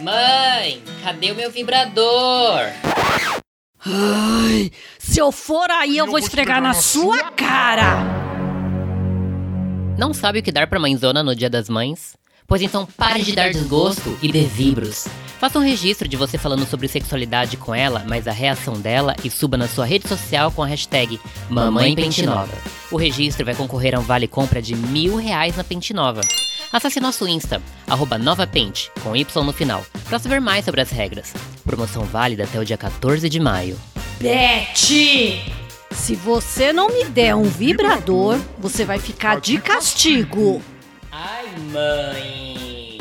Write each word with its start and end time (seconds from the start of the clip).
Mãe, 0.00 0.80
cadê 1.02 1.32
o 1.32 1.34
meu 1.34 1.50
vibrador? 1.50 2.60
Ai, 3.84 4.70
se 4.96 5.18
eu 5.18 5.32
for 5.32 5.68
aí, 5.70 5.98
eu, 5.98 6.06
vou 6.06 6.18
esfregar 6.18 6.62
na 6.62 6.72
sua 6.72 7.32
cara! 7.32 8.04
Não 9.98 10.14
sabe 10.14 10.38
o 10.38 10.42
que 10.42 10.52
dar 10.52 10.68
pra 10.68 10.78
mãezona 10.78 11.22
no 11.24 11.34
dia 11.34 11.50
das 11.50 11.68
mães? 11.68 12.16
Pois 12.46 12.62
então 12.62 12.86
pare 12.86 13.22
de 13.22 13.32
dar 13.32 13.50
desgosto 13.50 14.16
e 14.22 14.30
dê 14.30 14.42
vibros. 14.42 15.08
Faça 15.40 15.58
um 15.58 15.62
registro 15.62 16.06
de 16.06 16.16
você 16.16 16.38
falando 16.38 16.64
sobre 16.64 16.86
sexualidade 16.86 17.56
com 17.56 17.74
ela, 17.74 18.04
mas 18.06 18.28
a 18.28 18.32
reação 18.32 18.74
dela 18.74 19.16
e 19.24 19.30
suba 19.30 19.56
na 19.56 19.66
sua 19.66 19.84
rede 19.84 20.06
social 20.06 20.52
com 20.52 20.62
a 20.62 20.66
hashtag 20.66 21.20
Mamãe 21.50 21.96
Pente 21.96 22.24
Nova. 22.24 22.56
O 22.90 22.96
registro 22.96 23.44
vai 23.44 23.54
concorrer 23.54 23.96
a 23.96 23.98
um 23.98 24.02
vale 24.02 24.28
compra 24.28 24.62
de 24.62 24.76
mil 24.76 25.16
reais 25.16 25.56
na 25.56 25.64
Pente 25.64 25.92
Nova. 25.92 26.20
Acesse 26.72 27.00
nosso 27.00 27.26
Insta, 27.26 27.62
arroba 27.86 28.18
NovaPente, 28.18 28.90
com 29.02 29.16
Y 29.16 29.44
no 29.44 29.52
final, 29.52 29.84
para 30.04 30.18
saber 30.18 30.40
mais 30.40 30.64
sobre 30.64 30.82
as 30.82 30.90
regras. 30.90 31.32
Promoção 31.64 32.04
válida 32.04 32.44
até 32.44 32.60
o 32.60 32.64
dia 32.64 32.76
14 32.76 33.28
de 33.28 33.40
maio. 33.40 33.78
Beth! 34.20 34.74
Se 35.90 36.14
você 36.14 36.72
não 36.72 36.88
me 36.88 37.04
der 37.04 37.34
um 37.34 37.44
vibrador, 37.44 38.38
você 38.58 38.84
vai 38.84 38.98
ficar 38.98 39.40
de 39.40 39.58
castigo. 39.58 40.62
Ai, 41.10 41.46
mãe! 41.72 42.98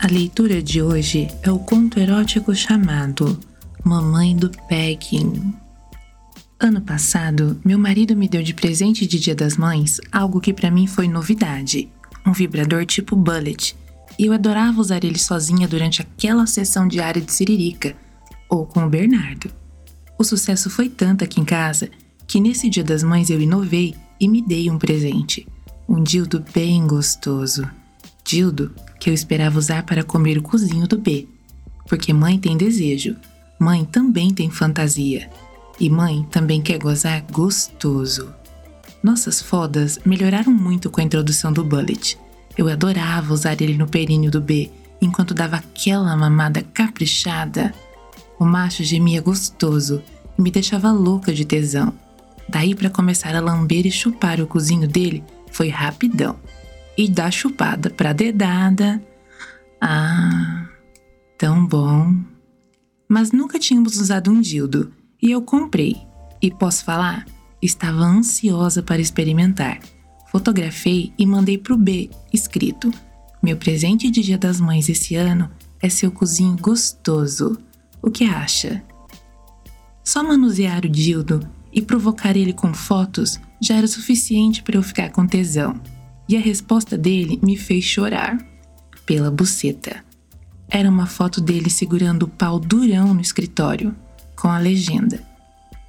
A 0.00 0.06
leitura 0.06 0.62
de 0.62 0.82
hoje 0.82 1.28
é 1.42 1.50
o 1.50 1.58
conto 1.58 1.98
erótico 1.98 2.54
chamado 2.54 3.38
Mamãe 3.82 4.34
do 4.36 4.50
Pegging. 4.68 5.63
Ano 6.64 6.80
passado, 6.80 7.60
meu 7.62 7.78
marido 7.78 8.16
me 8.16 8.26
deu 8.26 8.42
de 8.42 8.54
presente 8.54 9.06
de 9.06 9.20
Dia 9.20 9.34
das 9.34 9.54
Mães 9.54 10.00
algo 10.10 10.40
que 10.40 10.50
para 10.50 10.70
mim 10.70 10.86
foi 10.86 11.06
novidade: 11.06 11.90
um 12.26 12.32
vibrador 12.32 12.86
tipo 12.86 13.14
Bullet. 13.14 13.76
E 14.18 14.24
eu 14.24 14.32
adorava 14.32 14.80
usar 14.80 15.04
ele 15.04 15.18
sozinha 15.18 15.68
durante 15.68 16.00
aquela 16.00 16.46
sessão 16.46 16.88
diária 16.88 17.20
de 17.20 17.30
Siririca, 17.30 17.94
ou 18.48 18.64
com 18.64 18.82
o 18.82 18.88
Bernardo. 18.88 19.50
O 20.18 20.24
sucesso 20.24 20.70
foi 20.70 20.88
tanto 20.88 21.22
aqui 21.22 21.38
em 21.38 21.44
casa 21.44 21.90
que 22.26 22.40
nesse 22.40 22.70
Dia 22.70 22.82
das 22.82 23.02
Mães 23.02 23.28
eu 23.28 23.42
inovei 23.42 23.94
e 24.18 24.26
me 24.26 24.40
dei 24.40 24.70
um 24.70 24.78
presente. 24.78 25.46
Um 25.86 26.02
dildo 26.02 26.42
bem 26.54 26.86
gostoso. 26.86 27.68
Dildo 28.24 28.74
que 28.98 29.10
eu 29.10 29.12
esperava 29.12 29.58
usar 29.58 29.82
para 29.82 30.02
comer 30.02 30.38
o 30.38 30.42
cozinho 30.42 30.88
do 30.88 30.96
B. 30.96 31.28
Porque 31.86 32.10
mãe 32.10 32.38
tem 32.38 32.56
desejo, 32.56 33.16
mãe 33.60 33.84
também 33.84 34.32
tem 34.32 34.48
fantasia. 34.48 35.28
E 35.78 35.90
mãe 35.90 36.22
também 36.30 36.62
quer 36.62 36.78
gozar 36.78 37.22
gostoso. 37.30 38.32
Nossas 39.02 39.42
fodas 39.42 39.98
melhoraram 40.04 40.52
muito 40.52 40.88
com 40.88 41.00
a 41.00 41.04
introdução 41.04 41.52
do 41.52 41.64
Bullet. 41.64 42.18
Eu 42.56 42.68
adorava 42.68 43.34
usar 43.34 43.60
ele 43.60 43.76
no 43.76 43.86
períneo 43.86 44.30
do 44.30 44.40
B 44.40 44.70
enquanto 45.00 45.34
dava 45.34 45.56
aquela 45.56 46.16
mamada 46.16 46.62
caprichada. 46.62 47.74
O 48.38 48.44
macho 48.44 48.82
gemia 48.84 49.20
gostoso 49.20 50.02
e 50.38 50.42
me 50.42 50.50
deixava 50.50 50.90
louca 50.92 51.34
de 51.34 51.44
tesão. 51.44 51.92
Daí 52.48 52.74
para 52.74 52.90
começar 52.90 53.34
a 53.34 53.40
lamber 53.40 53.86
e 53.86 53.90
chupar 53.90 54.40
o 54.40 54.46
cozinho 54.46 54.88
dele 54.88 55.24
foi 55.50 55.68
rapidão. 55.68 56.38
E 56.96 57.08
da 57.08 57.30
chupada 57.30 57.90
pra 57.90 58.12
dedada. 58.12 59.02
Ah, 59.80 60.68
tão 61.36 61.66
bom. 61.66 62.14
Mas 63.08 63.32
nunca 63.32 63.58
tínhamos 63.58 63.98
usado 63.98 64.30
um 64.30 64.40
dildo 64.40 64.92
e 65.24 65.30
eu 65.30 65.40
comprei. 65.40 65.96
E 66.40 66.50
posso 66.50 66.84
falar? 66.84 67.24
Estava 67.62 68.04
ansiosa 68.04 68.82
para 68.82 69.00
experimentar. 69.00 69.80
Fotografei 70.30 71.14
e 71.18 71.24
mandei 71.24 71.56
pro 71.56 71.78
B, 71.78 72.10
escrito: 72.30 72.92
Meu 73.42 73.56
presente 73.56 74.10
de 74.10 74.20
Dia 74.20 74.36
das 74.36 74.60
Mães 74.60 74.90
esse 74.90 75.14
ano 75.14 75.50
é 75.80 75.88
seu 75.88 76.10
cozinho 76.10 76.58
gostoso. 76.60 77.56
O 78.02 78.10
que 78.10 78.24
acha? 78.24 78.82
Só 80.04 80.22
manusear 80.22 80.84
o 80.84 80.88
dildo 80.90 81.48
e 81.72 81.80
provocar 81.80 82.36
ele 82.36 82.52
com 82.52 82.74
fotos 82.74 83.40
já 83.58 83.76
era 83.76 83.86
suficiente 83.86 84.62
para 84.62 84.76
eu 84.76 84.82
ficar 84.82 85.10
com 85.10 85.26
tesão. 85.26 85.80
E 86.28 86.36
a 86.36 86.40
resposta 86.40 86.98
dele 86.98 87.40
me 87.42 87.56
fez 87.56 87.84
chorar. 87.84 88.36
Pela 89.06 89.30
buceta. 89.30 90.04
Era 90.68 90.88
uma 90.88 91.06
foto 91.06 91.40
dele 91.40 91.70
segurando 91.70 92.24
o 92.24 92.28
pau 92.28 92.58
durão 92.58 93.14
no 93.14 93.20
escritório 93.20 93.94
com 94.36 94.48
a 94.48 94.58
legenda: 94.58 95.22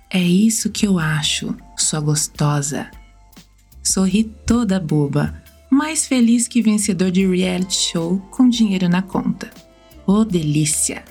É 0.10 0.22
isso 0.22 0.70
que 0.70 0.88
eu 0.88 1.00
acho, 1.00 1.56
sua 1.78 2.00
gostosa. 2.00 2.90
Sorri 3.84 4.24
toda 4.46 4.80
boba, 4.80 5.42
mais 5.70 6.08
feliz 6.08 6.48
que 6.48 6.62
vencedor 6.62 7.12
de 7.12 7.26
reality 7.26 7.76
show 7.92 8.18
com 8.32 8.50
dinheiro 8.50 8.90
na 8.90 9.02
conta. 9.02 9.50
Oh, 10.08 10.24
delícia! 10.24 11.04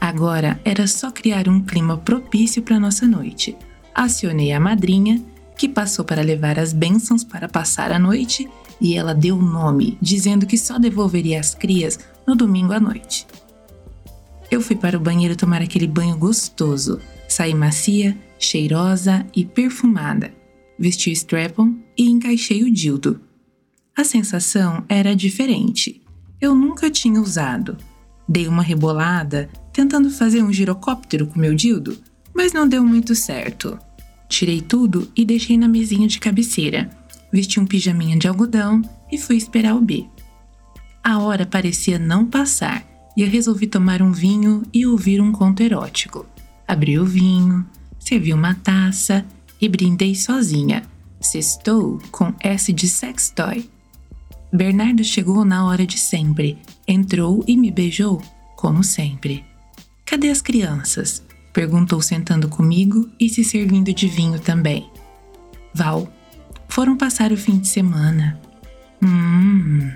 Agora 0.00 0.60
era 0.64 0.86
só 0.86 1.10
criar 1.10 1.48
um 1.48 1.60
clima 1.60 1.96
propício 1.96 2.62
para 2.62 2.78
nossa 2.78 3.06
noite. 3.06 3.56
Acionei 3.94 4.52
a 4.52 4.60
madrinha, 4.60 5.22
que 5.56 5.68
passou 5.68 6.04
para 6.04 6.20
levar 6.20 6.58
as 6.58 6.72
bênçãos 6.72 7.24
para 7.24 7.48
passar 7.48 7.92
a 7.92 7.98
noite, 7.98 8.48
e 8.80 8.96
ela 8.96 9.14
deu 9.14 9.36
o 9.36 9.42
nome, 9.42 9.96
dizendo 10.02 10.46
que 10.46 10.58
só 10.58 10.78
devolveria 10.78 11.40
as 11.40 11.54
crias 11.54 11.98
no 12.26 12.34
domingo 12.34 12.72
à 12.72 12.80
noite. 12.80 13.26
Eu 14.54 14.60
fui 14.60 14.76
para 14.76 14.96
o 14.96 15.00
banheiro 15.00 15.34
tomar 15.34 15.60
aquele 15.60 15.88
banho 15.88 16.16
gostoso. 16.16 17.00
Saí 17.26 17.52
macia, 17.52 18.16
cheirosa 18.38 19.26
e 19.34 19.44
perfumada. 19.44 20.32
Vesti 20.78 21.10
o 21.10 21.12
strap-on 21.12 21.74
e 21.98 22.08
encaixei 22.08 22.62
o 22.62 22.72
dildo. 22.72 23.20
A 23.96 24.04
sensação 24.04 24.84
era 24.88 25.16
diferente. 25.16 26.00
Eu 26.40 26.54
nunca 26.54 26.88
tinha 26.88 27.20
usado. 27.20 27.76
Dei 28.28 28.46
uma 28.46 28.62
rebolada, 28.62 29.50
tentando 29.72 30.08
fazer 30.08 30.40
um 30.40 30.52
girocóptero 30.52 31.26
com 31.26 31.40
meu 31.40 31.52
dildo, 31.52 31.98
mas 32.32 32.52
não 32.52 32.68
deu 32.68 32.84
muito 32.84 33.12
certo. 33.12 33.76
Tirei 34.28 34.60
tudo 34.60 35.10
e 35.16 35.24
deixei 35.24 35.58
na 35.58 35.66
mesinha 35.66 36.06
de 36.06 36.20
cabeceira. 36.20 36.88
Vesti 37.32 37.58
um 37.58 37.66
pijaminha 37.66 38.16
de 38.16 38.28
algodão 38.28 38.82
e 39.10 39.18
fui 39.18 39.34
esperar 39.34 39.74
o 39.74 39.80
B. 39.80 40.06
A 41.02 41.18
hora 41.18 41.44
parecia 41.44 41.98
não 41.98 42.24
passar 42.24 42.93
e 43.16 43.22
eu 43.22 43.28
resolvi 43.28 43.66
tomar 43.66 44.02
um 44.02 44.12
vinho 44.12 44.62
e 44.72 44.86
ouvir 44.86 45.20
um 45.20 45.32
conto 45.32 45.62
erótico. 45.62 46.26
Abri 46.66 46.98
o 46.98 47.04
vinho, 47.04 47.64
servi 47.98 48.32
uma 48.32 48.54
taça 48.54 49.24
e 49.60 49.68
brindei 49.68 50.14
sozinha. 50.14 50.82
Sextou 51.20 52.00
com 52.10 52.34
S 52.40 52.72
de 52.72 52.88
sextoy. 52.88 53.68
Bernardo 54.52 55.02
chegou 55.02 55.44
na 55.44 55.66
hora 55.66 55.86
de 55.86 55.98
sempre, 55.98 56.58
entrou 56.86 57.42
e 57.46 57.56
me 57.56 57.70
beijou, 57.70 58.22
como 58.56 58.84
sempre. 58.84 59.44
Cadê 60.04 60.28
as 60.28 60.42
crianças? 60.42 61.22
Perguntou 61.52 62.00
sentando 62.02 62.48
comigo 62.48 63.08
e 63.18 63.28
se 63.28 63.42
servindo 63.42 63.92
de 63.92 64.06
vinho 64.06 64.38
também. 64.38 64.90
Val, 65.72 66.12
foram 66.68 66.96
passar 66.96 67.32
o 67.32 67.36
fim 67.36 67.58
de 67.58 67.68
semana. 67.68 68.40
Hum, 69.02 69.90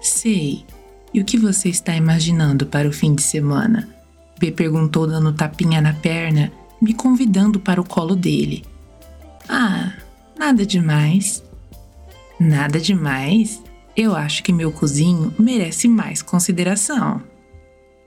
sei. 0.00 0.64
E 1.12 1.20
o 1.20 1.24
que 1.24 1.38
você 1.38 1.68
está 1.68 1.94
imaginando 1.94 2.66
para 2.66 2.88
o 2.88 2.92
fim 2.92 3.14
de 3.14 3.22
semana? 3.22 3.88
B 4.38 4.52
perguntou 4.52 5.06
dando 5.06 5.32
tapinha 5.32 5.80
na 5.80 5.92
perna, 5.92 6.52
me 6.80 6.94
convidando 6.94 7.58
para 7.58 7.80
o 7.80 7.84
colo 7.84 8.14
dele. 8.14 8.64
Ah, 9.48 9.92
nada 10.38 10.64
demais. 10.64 11.42
Nada 12.38 12.78
demais? 12.78 13.62
Eu 13.96 14.14
acho 14.14 14.44
que 14.44 14.52
meu 14.52 14.70
cozinho 14.70 15.34
merece 15.38 15.88
mais 15.88 16.22
consideração. 16.22 17.20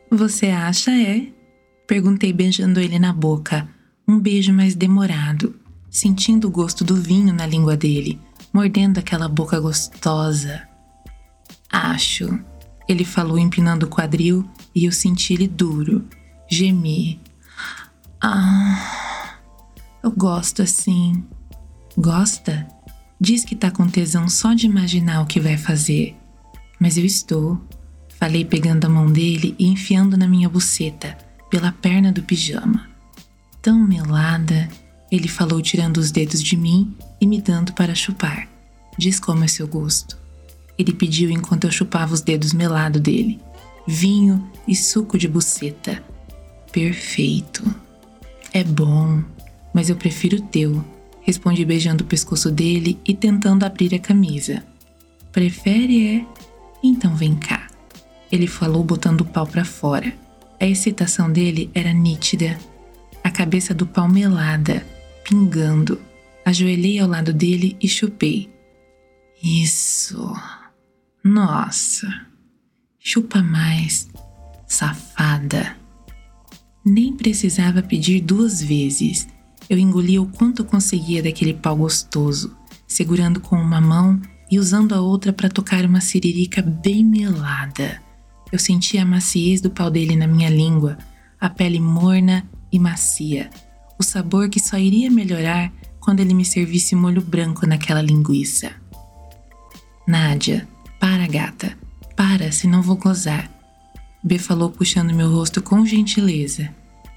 Você 0.10 0.48
acha, 0.48 0.92
é? 0.92 1.28
Perguntei 1.86 2.32
beijando 2.32 2.80
ele 2.80 2.98
na 2.98 3.12
boca, 3.12 3.68
um 4.08 4.18
beijo 4.18 4.54
mais 4.54 4.76
demorado, 4.76 5.54
sentindo 5.90 6.48
o 6.48 6.52
gosto 6.52 6.86
do 6.86 6.96
vinho 6.96 7.34
na 7.34 7.46
língua 7.46 7.76
dele, 7.76 8.20
mordendo 8.54 9.00
aquela 9.00 9.28
boca 9.28 9.60
gostosa. 9.60 10.62
Acho, 11.70 12.40
ele 12.92 13.06
falou 13.06 13.38
empinando 13.38 13.86
o 13.86 13.90
quadril 13.90 14.48
e 14.76 14.86
eu 14.86 14.92
senti 14.92 15.34
ele 15.34 15.48
duro. 15.48 16.06
Gemi. 16.50 17.20
Ah, 18.22 19.36
eu 20.04 20.12
gosto 20.12 20.62
assim. 20.62 21.24
Gosta? 21.98 22.68
Diz 23.20 23.46
que 23.46 23.56
tá 23.56 23.72
com 23.72 23.88
tesão 23.88 24.28
só 24.28 24.54
de 24.54 24.66
imaginar 24.66 25.22
o 25.22 25.26
que 25.26 25.40
vai 25.40 25.58
fazer. 25.58 26.16
Mas 26.80 26.98
eu 26.98 27.06
estou. 27.06 27.62
Falei 28.20 28.44
pegando 28.46 28.86
a 28.86 28.90
mão 28.90 29.12
dele 29.12 29.56
e 29.58 29.68
enfiando 29.68 30.18
na 30.18 30.28
minha 30.28 30.50
buceta, 30.50 31.18
pela 31.50 31.72
perna 31.72 32.12
do 32.12 32.22
pijama. 32.22 32.88
Tão 33.62 33.80
melada, 33.80 34.70
ele 35.12 35.28
falou 35.28 35.62
tirando 35.62 35.98
os 35.98 36.12
dedos 36.12 36.42
de 36.42 36.56
mim 36.56 36.96
e 37.20 37.26
me 37.26 37.42
dando 37.42 37.74
para 37.74 37.96
chupar. 37.96 38.48
Diz 38.98 39.20
como 39.20 39.44
é 39.44 39.48
seu 39.48 39.68
gosto. 39.68 40.21
Ele 40.82 40.94
pediu 40.94 41.30
enquanto 41.30 41.66
eu 41.66 41.72
chupava 41.72 42.12
os 42.12 42.22
dedos 42.22 42.54
melados 42.54 43.00
dele. 43.00 43.40
Vinho 43.88 44.50
e 44.68 44.76
suco 44.76 45.16
de 45.16 45.28
buceta. 45.28 46.04
Perfeito. 46.72 47.64
É 48.52 48.64
bom, 48.64 49.24
mas 49.72 49.92
eu 49.92 49.96
prefiro 49.96 50.38
o 50.38 50.42
teu, 50.42 50.84
respondi 51.22 51.64
beijando 51.64 52.04
o 52.04 52.08
pescoço 52.08 52.50
dele 52.50 53.00
e 53.06 53.14
tentando 53.14 53.64
abrir 53.64 53.94
a 53.94 54.00
camisa. 54.00 54.64
Prefere 55.32 56.18
é? 56.18 56.26
Então 56.84 57.16
vem 57.16 57.36
cá. 57.36 57.68
Ele 58.32 58.48
falou 58.48 58.84
botando 58.84 59.22
o 59.22 59.26
pau 59.26 59.46
para 59.46 59.64
fora. 59.64 60.12
A 60.60 60.66
excitação 60.66 61.32
dele 61.32 61.70
era 61.76 61.94
nítida. 61.94 62.58
A 63.24 63.30
cabeça 63.30 63.72
do 63.72 63.86
pau 63.86 64.10
melada, 64.10 64.84
pingando. 65.24 66.02
Ajoelhei 66.44 66.98
ao 66.98 67.08
lado 67.08 67.32
dele 67.32 67.78
e 67.80 67.88
chupei. 67.88 68.50
Isso. 69.44 70.34
Nossa. 71.24 72.08
Chupa 73.00 73.42
mais, 73.44 74.10
safada. 74.68 75.78
Nem 76.84 77.14
precisava 77.14 77.82
pedir 77.84 78.22
duas 78.22 78.62
vezes. 78.62 79.28
Eu 79.70 79.78
engolia 79.78 80.22
o 80.22 80.28
quanto 80.28 80.66
conseguia 80.66 81.22
daquele 81.22 81.54
pau 81.54 81.76
gostoso, 81.76 82.56
segurando 82.88 83.40
com 83.40 83.56
uma 83.56 83.80
mão 83.80 84.20
e 84.50 84.60
usando 84.60 84.94
a 84.94 85.02
outra 85.02 85.32
para 85.32 85.50
tocar 85.50 85.86
uma 85.86 86.02
siririca 86.02 86.62
bem 86.62 87.06
melada. 87.06 88.02
Eu 88.52 88.60
sentia 88.60 89.04
a 89.04 89.06
maciez 89.06 89.62
do 89.62 89.70
pau 89.70 89.90
dele 89.90 90.16
na 90.16 90.28
minha 90.28 90.50
língua, 90.50 90.98
a 91.40 91.50
pele 91.50 91.80
morna 91.80 92.46
e 92.72 92.78
macia, 92.80 93.50
o 93.98 94.04
sabor 94.04 94.50
que 94.50 94.60
só 94.60 94.78
iria 94.78 95.10
melhorar 95.10 95.72
quando 96.00 96.20
ele 96.20 96.34
me 96.34 96.44
servisse 96.44 96.96
molho 96.96 97.22
branco 97.22 97.66
naquela 97.66 98.02
linguiça. 98.02 98.72
Nádia, 100.08 100.68
para, 101.02 101.26
gata, 101.26 101.76
para, 102.16 102.52
senão 102.52 102.84
vou 102.84 102.96
gozar. 102.96 103.50
B 104.24 104.38
falou 104.38 104.70
puxando 104.70 105.16
meu 105.16 105.32
rosto 105.32 105.60
com 105.60 105.84
gentileza. 105.84 106.70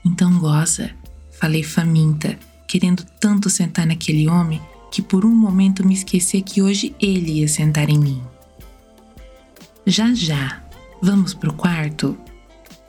Então 0.03 0.39
goza, 0.39 0.91
falei 1.39 1.63
faminta, 1.63 2.39
querendo 2.67 3.05
tanto 3.21 3.51
sentar 3.51 3.87
naquele 3.87 4.27
homem 4.27 4.59
que 4.91 5.03
por 5.03 5.27
um 5.27 5.35
momento 5.35 5.87
me 5.87 5.93
esqueci 5.93 6.41
que 6.41 6.63
hoje 6.63 6.97
ele 6.99 7.41
ia 7.41 7.49
sentar 7.49 7.91
em 7.91 7.99
mim. 7.99 8.23
Já 9.87 10.15
já, 10.15 10.63
vamos 11.03 11.35
pro 11.35 11.53
quarto? 11.53 12.17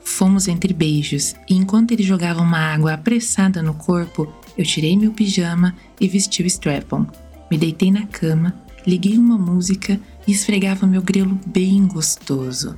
Fomos 0.02 0.48
entre 0.48 0.72
beijos, 0.72 1.34
e 1.46 1.54
enquanto 1.54 1.92
ele 1.92 2.02
jogava 2.02 2.40
uma 2.40 2.58
água 2.58 2.94
apressada 2.94 3.62
no 3.62 3.74
corpo, 3.74 4.32
eu 4.56 4.64
tirei 4.64 4.96
meu 4.96 5.12
pijama 5.12 5.76
e 6.00 6.08
vesti 6.08 6.42
o 6.42 6.46
strap-on. 6.46 7.04
Me 7.50 7.58
deitei 7.58 7.90
na 7.90 8.06
cama, 8.06 8.54
liguei 8.86 9.18
uma 9.18 9.36
música 9.36 10.00
e 10.26 10.32
esfregava 10.32 10.86
meu 10.86 11.02
grelo 11.02 11.38
bem 11.46 11.86
gostoso. 11.86 12.76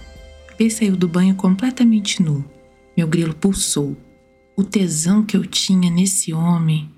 P 0.57 0.69
saiu 0.71 0.97
do 0.97 1.09
banho 1.09 1.35
completamente 1.35 2.23
nu. 2.23 2.45
Meu 2.97 3.07
grelo 3.07 3.35
pulsou. 3.35 3.97
O 4.57 4.65
tesão 4.65 5.25
que 5.25 5.37
eu 5.37 5.47
tinha 5.47 5.91
nesse 5.91 6.33
homem. 6.33 6.91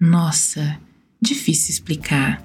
Nossa, 0.00 0.80
Difícil 1.24 1.70
explicar. 1.70 2.44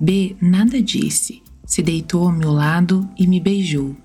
B 0.00 0.36
nada 0.40 0.80
disse. 0.80 1.42
Se 1.66 1.82
deitou 1.82 2.28
ao 2.28 2.32
meu 2.32 2.52
lado 2.52 3.10
e 3.18 3.26
me 3.26 3.40
beijou. 3.40 3.96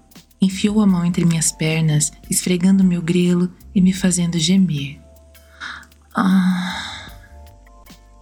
Enfiou 0.42 0.82
a 0.82 0.88
mão 0.88 1.06
entre 1.06 1.24
minhas 1.24 1.52
pernas, 1.52 2.12
esfregando 2.28 2.84
meu 2.84 3.04
grelo 3.04 3.52
e 3.76 3.80
me 3.80 3.94
fazendo 3.94 4.40
gemer. 4.40 5.00
Ah. 6.16 7.12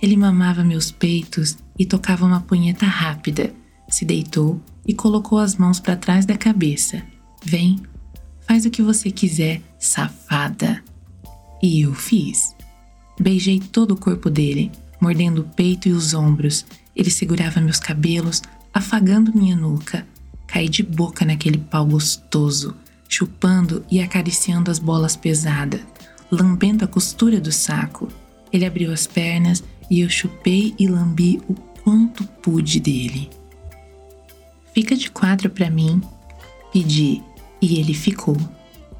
Ele 0.01 0.17
mamava 0.17 0.61
meus 0.61 0.91
peitos 0.91 1.57
e 1.79 1.85
tocava 1.85 2.25
uma 2.25 2.41
punheta 2.41 2.85
rápida. 2.85 3.53
Se 3.89 4.05
deitou 4.05 4.61
e 4.87 4.93
colocou 4.93 5.37
as 5.37 5.55
mãos 5.55 5.79
para 5.79 5.95
trás 5.95 6.25
da 6.25 6.37
cabeça. 6.37 7.01
Vem, 7.43 7.79
faz 8.47 8.65
o 8.65 8.69
que 8.69 8.81
você 8.81 9.11
quiser, 9.11 9.61
safada. 9.79 10.83
E 11.61 11.81
eu 11.81 11.93
fiz. 11.93 12.55
Beijei 13.19 13.59
todo 13.59 13.91
o 13.91 13.97
corpo 13.97 14.29
dele, 14.29 14.71
mordendo 14.99 15.41
o 15.41 15.55
peito 15.55 15.87
e 15.87 15.91
os 15.91 16.13
ombros. 16.13 16.65
Ele 16.95 17.09
segurava 17.09 17.61
meus 17.61 17.79
cabelos, 17.79 18.41
afagando 18.73 19.35
minha 19.35 19.55
nuca. 19.55 20.07
Caí 20.47 20.67
de 20.67 20.83
boca 20.83 21.23
naquele 21.23 21.57
pau 21.57 21.85
gostoso, 21.85 22.75
chupando 23.07 23.85
e 23.89 24.01
acariciando 24.01 24.69
as 24.69 24.79
bolas 24.79 25.15
pesadas, 25.15 25.81
lambendo 26.31 26.83
a 26.83 26.87
costura 26.87 27.39
do 27.39 27.51
saco. 27.51 28.07
Ele 28.51 28.65
abriu 28.65 28.91
as 28.91 29.07
pernas 29.07 29.63
e 29.89 30.01
eu 30.01 30.09
chupei 30.09 30.73
e 30.77 30.87
lambi 30.87 31.41
o 31.47 31.53
quanto 31.53 32.23
pude 32.25 32.79
dele. 32.79 33.29
Fica 34.73 34.95
de 34.95 35.11
quatro 35.11 35.49
para 35.49 35.69
mim, 35.69 36.01
pedi, 36.71 37.21
e 37.61 37.79
ele 37.79 37.93
ficou. 37.93 38.37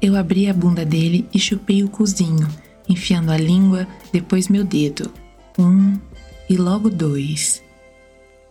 Eu 0.00 0.16
abri 0.16 0.48
a 0.48 0.54
bunda 0.54 0.84
dele 0.84 1.28
e 1.32 1.38
chupei 1.38 1.82
o 1.82 1.88
cozinho, 1.88 2.48
enfiando 2.88 3.30
a 3.30 3.36
língua, 3.36 3.86
depois 4.12 4.48
meu 4.48 4.64
dedo. 4.64 5.12
Um 5.58 5.98
e 6.48 6.56
logo 6.56 6.90
dois. 6.90 7.62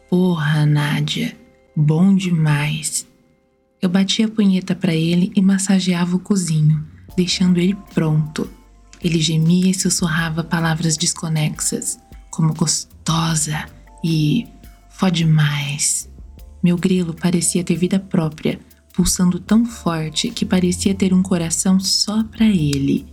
Porra, 0.10 0.66
Nádia, 0.66 1.36
bom 1.76 2.16
demais. 2.16 3.06
Eu 3.82 3.90
bati 3.90 4.24
a 4.24 4.28
punheta 4.28 4.76
para 4.76 4.94
ele 4.94 5.32
e 5.36 5.42
massageava 5.42 6.16
o 6.16 6.20
cozinho, 6.20 6.86
deixando 7.16 7.60
ele 7.60 7.76
pronto. 7.94 8.50
Ele 9.04 9.20
gemia 9.20 9.72
e 9.72 9.74
sussurrava 9.74 10.44
palavras 10.44 10.98
desconexas, 10.98 12.00
como 12.30 12.54
gostosa 12.54 13.66
e 14.04 14.48
fode 14.90 15.26
mais. 15.26 16.11
Meu 16.63 16.78
grilo 16.78 17.13
parecia 17.13 17.63
ter 17.63 17.75
vida 17.75 18.00
própria, 18.00 18.60
pulsando 18.94 19.40
tão 19.40 19.66
forte 19.66 20.30
que 20.30 20.46
parecia 20.46 20.94
ter 20.94 21.13
um 21.13 21.24
coração 21.24 21.80
só 21.80 22.24
para 22.24 22.46
ele. 22.46 23.06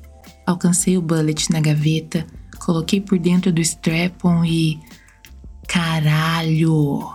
Alcancei 0.46 0.96
o 0.96 1.02
bullet 1.02 1.50
na 1.50 1.60
gaveta, 1.60 2.26
Coloquei 2.58 3.00
por 3.00 3.18
dentro 3.18 3.52
do 3.52 3.60
strap-on 3.60 4.44
e. 4.44 4.78
Caralho! 5.66 7.08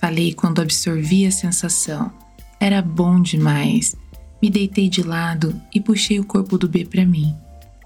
Falei 0.00 0.32
quando 0.32 0.60
absorvi 0.60 1.26
a 1.26 1.30
sensação. 1.30 2.10
Era 2.58 2.82
bom 2.82 3.20
demais. 3.20 3.94
Me 4.40 4.50
deitei 4.50 4.88
de 4.88 5.02
lado 5.02 5.60
e 5.74 5.80
puxei 5.80 6.18
o 6.18 6.24
corpo 6.24 6.56
do 6.56 6.68
B 6.68 6.84
para 6.84 7.04
mim. 7.04 7.34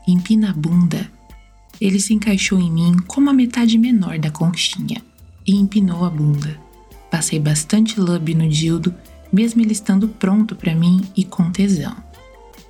Empina 0.07 0.51
a 0.51 0.55
bunda. 0.55 1.11
Ele 1.81 1.99
se 2.01 2.15
encaixou 2.15 2.59
em 2.59 2.71
mim 2.71 2.97
como 3.07 3.31
a 3.31 3.35
metade 3.35 3.77
menor 3.77 4.19
da 4.19 4.31
conchinha 4.31 5.03
e 5.47 5.55
empinou 5.55 6.05
a 6.05 6.11
bunda. 6.11 6.59
Passei 7.13 7.39
bastante 7.39 8.01
lub 8.01 8.35
no 8.35 8.49
dildo, 8.49 8.95
mesmo 9.31 9.61
ele 9.61 9.73
estando 9.73 10.09
pronto 10.09 10.57
para 10.57 10.75
mim 10.75 11.03
e 11.15 11.27
com 11.27 11.53
tesão. 11.53 11.95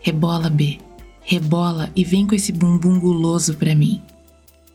Rebola, 0.00 0.50
B. 0.50 0.80
Rebola 1.20 1.92
e 1.94 2.02
vem 2.02 2.26
com 2.26 2.34
esse 2.34 2.50
bumbum 2.50 2.98
guloso 2.98 3.54
para 3.54 3.72
mim. 3.72 4.02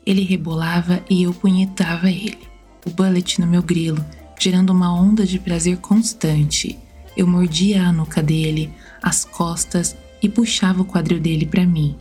Ele 0.06 0.24
rebolava 0.24 1.04
e 1.10 1.24
eu 1.24 1.34
punhetava 1.34 2.10
ele. 2.10 2.48
O 2.86 2.90
bullet 2.90 3.42
no 3.42 3.46
meu 3.46 3.62
grilo, 3.62 4.04
gerando 4.40 4.70
uma 4.70 4.94
onda 4.94 5.26
de 5.26 5.38
prazer 5.38 5.76
constante. 5.80 6.80
Eu 7.18 7.28
mordia 7.28 7.84
a 7.84 7.92
nuca 7.92 8.24
dele, 8.24 8.74
as 9.04 9.26
costas 9.26 9.98
e 10.24 10.30
puxava 10.30 10.82
o 10.82 10.86
quadril 10.86 11.20
dele 11.20 11.46
para 11.46 11.66
mim. 11.66 11.94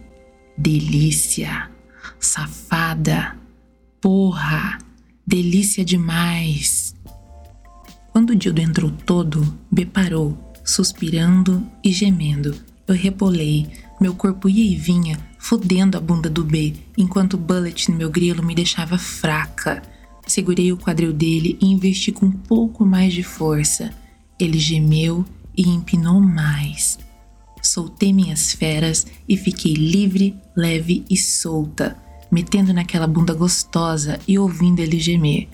Delícia! 0.56 1.68
Safada! 2.20 3.36
Porra! 4.00 4.78
Delícia 5.26 5.84
demais! 5.84 6.85
Quando 8.16 8.34
dildo 8.34 8.62
entrou 8.62 8.90
todo, 8.90 9.46
B 9.70 9.84
parou, 9.84 10.38
suspirando 10.64 11.62
e 11.84 11.92
gemendo. 11.92 12.54
Eu 12.88 12.94
repolei, 12.94 13.66
meu 14.00 14.14
corpo 14.14 14.48
ia 14.48 14.72
e 14.72 14.74
vinha, 14.74 15.18
fodendo 15.38 15.98
a 15.98 16.00
bunda 16.00 16.30
do 16.30 16.42
B, 16.42 16.72
enquanto 16.96 17.34
o 17.34 17.36
bullet 17.36 17.90
no 17.90 17.98
meu 17.98 18.08
grilo 18.08 18.42
me 18.42 18.54
deixava 18.54 18.96
fraca. 18.96 19.82
Segurei 20.26 20.72
o 20.72 20.78
quadril 20.78 21.12
dele 21.12 21.58
e 21.60 21.66
investi 21.66 22.10
com 22.10 22.24
um 22.24 22.32
pouco 22.32 22.86
mais 22.86 23.12
de 23.12 23.22
força. 23.22 23.90
Ele 24.40 24.58
gemeu 24.58 25.22
e 25.54 25.68
empinou 25.68 26.18
mais. 26.18 26.98
Soltei 27.60 28.14
minhas 28.14 28.50
feras 28.50 29.06
e 29.28 29.36
fiquei 29.36 29.74
livre, 29.74 30.34
leve 30.56 31.04
e 31.10 31.18
solta, 31.18 31.98
metendo 32.32 32.72
naquela 32.72 33.06
bunda 33.06 33.34
gostosa 33.34 34.18
e 34.26 34.38
ouvindo 34.38 34.80
ele 34.80 34.98
gemer. 34.98 35.50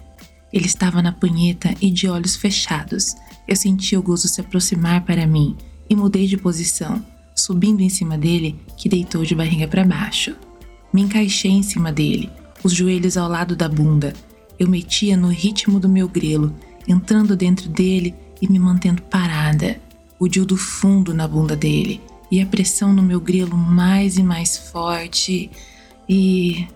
Ele 0.52 0.66
estava 0.66 1.00
na 1.00 1.12
punheta 1.12 1.74
e 1.80 1.90
de 1.90 2.08
olhos 2.08 2.36
fechados. 2.36 3.16
Eu 3.48 3.56
senti 3.56 3.96
o 3.96 4.02
gozo 4.02 4.28
se 4.28 4.40
aproximar 4.40 5.04
para 5.04 5.26
mim 5.26 5.56
e 5.88 5.96
mudei 5.96 6.26
de 6.26 6.36
posição 6.36 7.02
subindo 7.34 7.80
em 7.80 7.88
cima 7.88 8.16
dele, 8.16 8.58
que 8.76 8.88
deitou 8.88 9.24
de 9.24 9.34
barriga 9.34 9.66
para 9.66 9.84
baixo. 9.84 10.34
Me 10.92 11.02
encaixei 11.02 11.50
em 11.50 11.62
cima 11.62 11.90
dele, 11.90 12.30
os 12.62 12.72
joelhos 12.72 13.16
ao 13.16 13.28
lado 13.28 13.56
da 13.56 13.68
bunda. 13.68 14.12
Eu 14.58 14.68
metia 14.68 15.16
no 15.16 15.28
ritmo 15.28 15.80
do 15.80 15.88
meu 15.88 16.08
grelo, 16.08 16.54
entrando 16.86 17.36
dentro 17.36 17.68
dele 17.68 18.14
e 18.40 18.48
me 18.48 18.58
mantendo 18.58 19.02
parada, 19.02 19.80
o 20.18 20.28
dildo 20.28 20.56
fundo 20.56 21.14
na 21.14 21.26
bunda 21.26 21.56
dele 21.56 22.00
e 22.30 22.40
a 22.40 22.46
pressão 22.46 22.92
no 22.92 23.02
meu 23.02 23.20
grelo 23.20 23.56
mais 23.56 24.16
e 24.16 24.22
mais 24.22 24.56
forte. 24.56 25.50
E. 26.08 26.66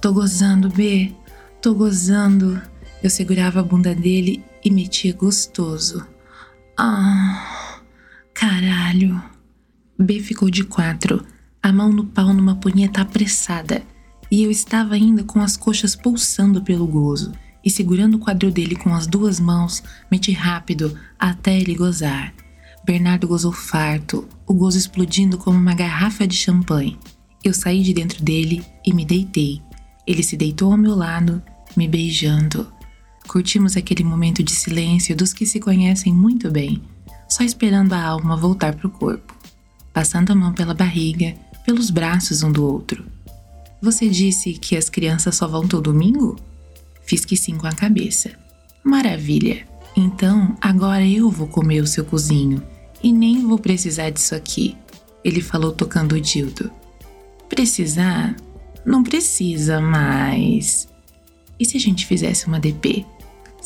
Tô 0.00 0.12
gozando, 0.12 0.68
B, 0.68 1.12
tô 1.60 1.74
gozando. 1.74 2.60
Eu 3.02 3.10
segurava 3.10 3.60
a 3.60 3.62
bunda 3.62 3.94
dele 3.94 4.42
e 4.64 4.70
metia 4.70 5.12
gostoso. 5.12 6.04
Ah, 6.76 7.80
caralho. 8.34 9.22
B 9.98 10.20
ficou 10.20 10.50
de 10.50 10.64
quatro, 10.64 11.24
a 11.62 11.72
mão 11.72 11.92
no 11.92 12.04
pau 12.04 12.32
numa 12.32 12.56
punheta 12.56 13.02
apressada, 13.02 13.82
e 14.30 14.42
eu 14.42 14.50
estava 14.50 14.94
ainda 14.94 15.24
com 15.24 15.40
as 15.40 15.56
coxas 15.56 15.96
pulsando 15.96 16.62
pelo 16.62 16.86
gozo. 16.86 17.32
e, 17.64 17.70
segurando 17.70 18.16
o 18.16 18.20
quadril 18.20 18.50
dele 18.50 18.76
com 18.76 18.94
as 18.94 19.06
duas 19.06 19.38
mãos, 19.40 19.82
meti 20.10 20.32
rápido 20.32 20.96
até 21.18 21.58
ele 21.58 21.74
gozar. 21.74 22.32
Bernardo 22.84 23.28
gozou 23.28 23.52
farto, 23.52 24.26
o 24.46 24.54
gozo 24.54 24.78
explodindo 24.78 25.36
como 25.36 25.58
uma 25.58 25.74
garrafa 25.74 26.26
de 26.26 26.36
champanhe. 26.36 26.98
Eu 27.44 27.52
saí 27.52 27.82
de 27.82 27.92
dentro 27.92 28.22
dele 28.22 28.64
e 28.86 28.94
me 28.94 29.04
deitei. 29.04 29.60
Ele 30.06 30.22
se 30.22 30.36
deitou 30.36 30.72
ao 30.72 30.78
meu 30.78 30.94
lado, 30.94 31.42
me 31.76 31.86
beijando. 31.86 32.72
Curtimos 33.28 33.76
aquele 33.76 34.02
momento 34.02 34.42
de 34.42 34.52
silêncio 34.52 35.14
dos 35.14 35.34
que 35.34 35.44
se 35.44 35.60
conhecem 35.60 36.14
muito 36.14 36.50
bem, 36.50 36.80
só 37.28 37.44
esperando 37.44 37.92
a 37.92 38.02
alma 38.02 38.34
voltar 38.34 38.74
para 38.74 38.86
o 38.86 38.90
corpo, 38.90 39.36
passando 39.92 40.30
a 40.30 40.34
mão 40.34 40.54
pela 40.54 40.72
barriga, 40.72 41.34
pelos 41.66 41.90
braços 41.90 42.42
um 42.42 42.50
do 42.50 42.64
outro. 42.64 43.04
Você 43.82 44.08
disse 44.08 44.54
que 44.54 44.74
as 44.74 44.88
crianças 44.88 45.36
só 45.36 45.46
vão 45.46 45.68
todo 45.68 45.92
domingo? 45.92 46.36
Fiz 47.02 47.26
que 47.26 47.36
sim 47.36 47.58
com 47.58 47.66
a 47.66 47.72
cabeça. 47.72 48.30
Maravilha! 48.82 49.66
Então 49.94 50.56
agora 50.58 51.06
eu 51.06 51.30
vou 51.30 51.48
comer 51.48 51.82
o 51.82 51.86
seu 51.86 52.06
cozinho 52.06 52.62
e 53.02 53.12
nem 53.12 53.46
vou 53.46 53.58
precisar 53.58 54.08
disso 54.08 54.34
aqui, 54.34 54.74
ele 55.22 55.42
falou 55.42 55.72
tocando 55.72 56.14
o 56.14 56.20
dildo. 56.20 56.70
Precisar? 57.46 58.34
Não 58.86 59.02
precisa, 59.02 59.80
mas. 59.80 60.88
E 61.60 61.66
se 61.66 61.76
a 61.76 61.80
gente 61.80 62.06
fizesse 62.06 62.46
uma 62.46 62.58
DP? 62.58 63.04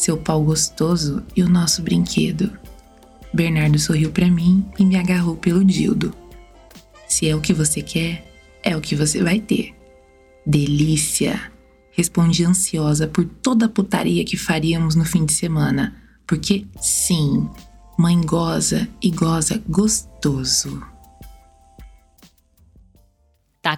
Seu 0.02 0.16
pau 0.16 0.42
gostoso 0.42 1.22
e 1.36 1.44
o 1.44 1.48
nosso 1.48 1.80
brinquedo. 1.80 2.50
Bernardo 3.32 3.78
sorriu 3.78 4.10
para 4.10 4.28
mim 4.28 4.66
e 4.76 4.84
me 4.84 4.96
agarrou 4.96 5.36
pelo 5.36 5.64
dildo. 5.64 6.12
Se 7.06 7.28
é 7.28 7.36
o 7.36 7.40
que 7.40 7.52
você 7.52 7.80
quer, 7.80 8.28
é 8.64 8.76
o 8.76 8.80
que 8.80 8.96
você 8.96 9.22
vai 9.22 9.38
ter. 9.38 9.72
Delícia! 10.44 11.52
Respondi 11.92 12.44
ansiosa 12.44 13.06
por 13.06 13.24
toda 13.24 13.66
a 13.66 13.68
putaria 13.68 14.24
que 14.24 14.36
faríamos 14.36 14.96
no 14.96 15.04
fim 15.04 15.24
de 15.24 15.34
semana, 15.34 15.94
porque 16.26 16.66
sim, 16.80 17.48
mãe 17.96 18.20
goza 18.22 18.88
e 19.00 19.08
goza 19.08 19.62
gostoso. 19.68 20.82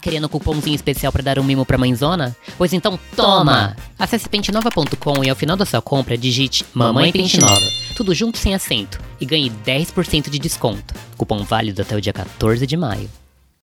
Querendo 0.04 0.28
cupomzinho 0.28 0.74
especial 0.74 1.10
para 1.10 1.22
dar 1.22 1.38
um 1.38 1.42
mimo 1.42 1.64
pra 1.64 1.78
mãezona? 1.78 2.36
Pois 2.58 2.74
então 2.74 3.00
toma! 3.16 3.74
Acesse 3.98 4.28
pentenova.com 4.28 5.24
e 5.24 5.30
ao 5.30 5.34
final 5.34 5.56
da 5.56 5.64
sua 5.64 5.80
compra 5.80 6.14
digite 6.14 6.62
Mamãe 6.74 7.10
Pente 7.10 7.40
Nova, 7.40 7.66
tudo 7.96 8.14
junto 8.14 8.36
sem 8.36 8.54
acento, 8.54 9.00
e 9.18 9.24
ganhe 9.24 9.50
10% 9.64 10.28
de 10.28 10.38
desconto. 10.38 10.92
Cupom 11.16 11.42
válido 11.42 11.80
até 11.80 11.96
o 11.96 12.02
dia 12.02 12.12
14 12.12 12.66
de 12.66 12.76
maio. 12.76 13.08